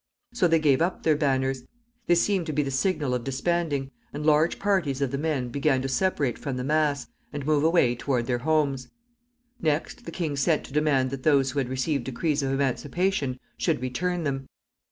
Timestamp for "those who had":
11.21-11.69